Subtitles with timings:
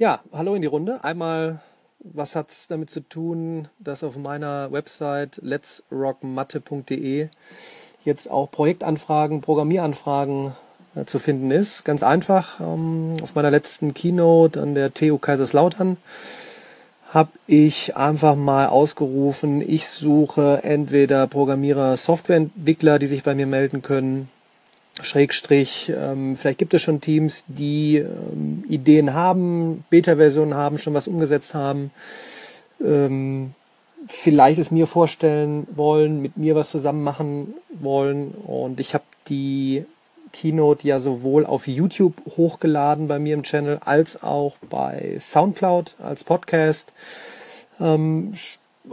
[0.00, 1.04] Ja, hallo in die Runde.
[1.04, 1.60] Einmal,
[1.98, 7.28] was hat's damit zu tun, dass auf meiner Website letsrockmatte.de
[8.02, 10.52] jetzt auch Projektanfragen, Programmieranfragen
[10.94, 11.84] äh, zu finden ist?
[11.84, 12.60] Ganz einfach.
[12.60, 15.98] Ähm, auf meiner letzten Keynote an der TU Kaiserslautern
[17.12, 23.82] habe ich einfach mal ausgerufen, ich suche entweder Programmierer, Softwareentwickler, die sich bei mir melden
[23.82, 24.30] können,
[25.00, 31.08] Schrägstrich, ähm, vielleicht gibt es schon Teams, die ähm, Ideen haben, Beta-Versionen haben, schon was
[31.08, 31.90] umgesetzt haben,
[32.84, 33.54] ähm,
[34.08, 38.32] vielleicht es mir vorstellen wollen, mit mir was zusammen machen wollen.
[38.32, 39.84] Und ich habe die
[40.32, 46.24] Keynote ja sowohl auf YouTube hochgeladen bei mir im Channel als auch bei SoundCloud als
[46.24, 46.92] Podcast.
[47.80, 48.32] Ähm,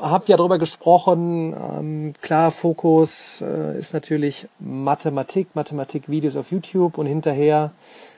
[0.02, 1.54] habe ja darüber gesprochen.
[1.54, 7.72] Ähm, klar, Fokus äh, ist natürlich Mathematik, Mathematik-Videos auf YouTube und hinterher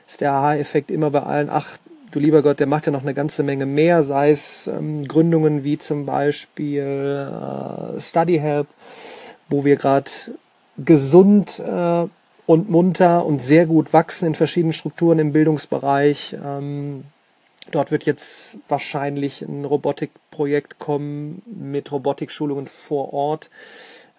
[0.06, 1.78] ist der Aha-Effekt immer bei allen, ach
[2.10, 5.64] du lieber Gott, der macht ja noch eine ganze Menge mehr, sei es ähm, Gründungen
[5.64, 8.66] wie zum Beispiel äh, Study Help,
[9.48, 10.10] wo wir gerade
[10.78, 12.06] gesund äh,
[12.46, 16.36] und munter und sehr gut wachsen in verschiedenen Strukturen im Bildungsbereich.
[16.44, 17.04] Ähm,
[17.70, 23.50] Dort wird jetzt wahrscheinlich ein Robotikprojekt kommen mit Robotikschulungen vor Ort.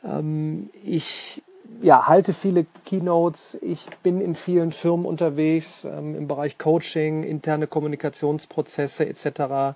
[0.03, 1.41] Ähm, ich
[1.81, 3.57] ja, halte viele Keynotes.
[3.61, 9.75] Ich bin in vielen Firmen unterwegs ähm, im Bereich Coaching, interne Kommunikationsprozesse etc.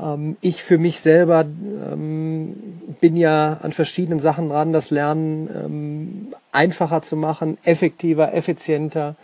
[0.00, 6.34] Ähm, ich für mich selber ähm, bin ja an verschiedenen Sachen dran, das Lernen ähm,
[6.52, 9.16] einfacher zu machen, effektiver, effizienter.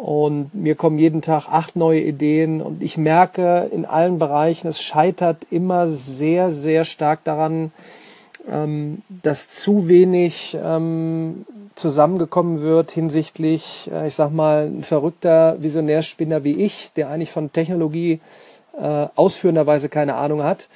[0.00, 2.62] Und mir kommen jeden Tag acht neue Ideen.
[2.62, 7.70] Und ich merke in allen Bereichen, es scheitert immer sehr, sehr stark daran,
[8.50, 16.44] ähm, dass zu wenig ähm, zusammengekommen wird hinsichtlich, äh, ich sag mal, ein verrückter Visionärspinner
[16.44, 18.20] wie ich, der eigentlich von Technologie
[18.80, 20.68] äh, ausführenderweise keine Ahnung hat,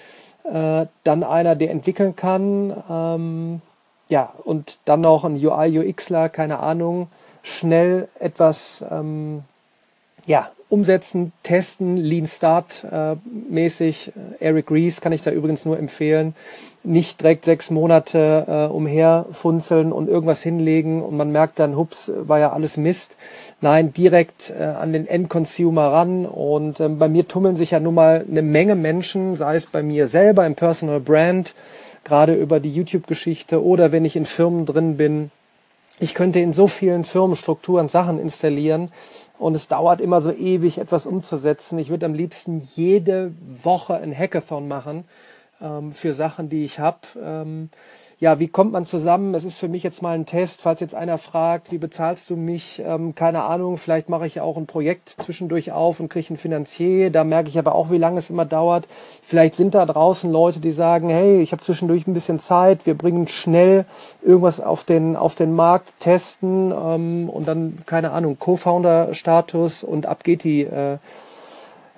[0.45, 3.63] äh, dann einer, der entwickeln kann, ähm,
[4.09, 7.09] ja, und dann noch ein UI, UXler, keine Ahnung,
[7.43, 9.45] schnell etwas ähm,
[10.27, 13.15] ja, umsetzen, testen, Lean Start äh,
[13.49, 14.13] mäßig.
[14.41, 16.35] Eric Rees kann ich da übrigens nur empfehlen.
[16.83, 22.41] Nicht direkt sechs Monate äh, umherfunzeln und irgendwas hinlegen und man merkt dann, hups, war
[22.41, 23.17] ja alles Mist.
[23.61, 27.95] Nein, direkt äh, an den Endconsumer ran und ähm, bei mir tummeln sich ja nun
[27.95, 31.55] mal eine Menge Menschen, sei es bei mir selber im Personal Brand,
[32.03, 35.31] gerade über die YouTube-Geschichte oder wenn ich in Firmen drin bin,
[36.01, 38.91] ich könnte in so vielen Firmenstrukturen Sachen installieren
[39.39, 41.79] und es dauert immer so ewig, etwas umzusetzen.
[41.79, 43.33] Ich würde am liebsten jede
[43.63, 45.05] Woche ein Hackathon machen
[45.61, 46.99] ähm, für Sachen, die ich habe.
[47.23, 47.71] Ähm,
[48.21, 49.35] ja, wie kommt man zusammen?
[49.35, 52.37] Es ist für mich jetzt mal ein Test, falls jetzt einer fragt, wie bezahlst du
[52.37, 52.83] mich?
[52.85, 57.11] Ähm, keine Ahnung, vielleicht mache ich auch ein Projekt zwischendurch auf und kriege einen Finanzier.
[57.11, 58.87] Da merke ich aber auch, wie lange es immer dauert.
[59.23, 62.97] Vielleicht sind da draußen Leute, die sagen, hey, ich habe zwischendurch ein bisschen Zeit, wir
[62.97, 63.85] bringen schnell
[64.23, 70.25] irgendwas auf den, auf den Markt, testen ähm, und dann, keine Ahnung, Co-Founder-Status und ab
[70.25, 70.99] geht die äh,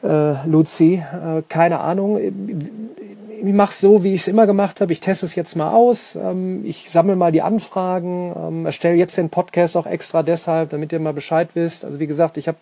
[0.02, 0.94] äh, Luzi.
[0.94, 2.18] Äh, keine Ahnung
[3.52, 4.92] mache es so, wie ich es immer gemacht habe.
[4.92, 6.16] Ich teste es jetzt mal aus.
[6.16, 10.92] Ähm, ich sammle mal die Anfragen, ähm, erstelle jetzt den Podcast auch extra deshalb, damit
[10.92, 11.84] ihr mal Bescheid wisst.
[11.84, 12.58] Also wie gesagt, ich habe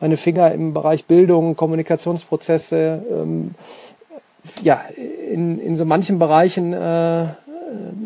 [0.00, 3.54] meine Finger im Bereich Bildung, Kommunikationsprozesse, ähm,
[4.62, 4.82] ja,
[5.30, 7.26] in, in so manchen Bereichen äh,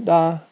[0.04, 0.45] da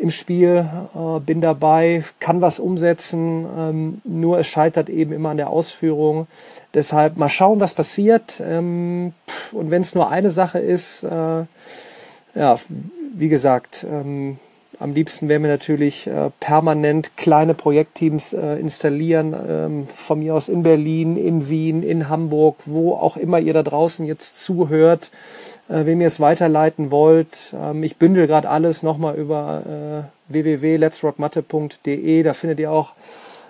[0.00, 5.36] im Spiel, äh, bin dabei, kann was umsetzen, ähm, nur es scheitert eben immer an
[5.36, 6.26] der Ausführung.
[6.72, 8.42] Deshalb mal schauen, was passiert.
[8.44, 9.12] Ähm,
[9.52, 11.44] und wenn es nur eine Sache ist, äh,
[12.34, 12.56] ja,
[13.14, 14.38] wie gesagt, ähm,
[14.80, 20.48] am liebsten wären wir natürlich äh, permanent kleine Projektteams äh, installieren, ähm, von mir aus
[20.48, 25.10] in Berlin, in Wien, in Hamburg, wo auch immer ihr da draußen jetzt zuhört
[25.70, 27.54] äh, wem ihr es weiterleiten wollt.
[27.54, 32.22] Ähm, ich bündel gerade alles nochmal über äh, www.letsrockmatte.de.
[32.22, 32.92] Da findet ihr auch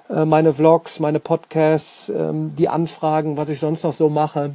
[0.08, 4.54] äh, meine Vlogs, meine Podcasts, ähm, die Anfragen, was ich sonst noch so mache,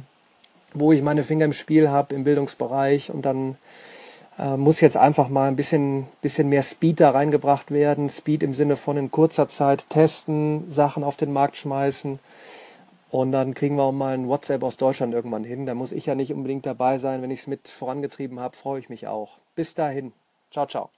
[0.74, 3.56] wo ich meine Finger im Spiel habe im Bildungsbereich und dann
[4.38, 8.08] äh, muss jetzt einfach mal ein bisschen, bisschen mehr Speed da reingebracht werden.
[8.08, 12.18] Speed im Sinne von in kurzer Zeit testen, Sachen auf den Markt schmeißen
[13.10, 15.64] und dann kriegen wir auch mal ein WhatsApp aus Deutschland irgendwann hin.
[15.64, 17.22] Da muss ich ja nicht unbedingt dabei sein.
[17.22, 19.38] Wenn ich es mit vorangetrieben habe, freue ich mich auch.
[19.54, 20.12] Bis dahin.
[20.50, 20.90] Ciao, ciao.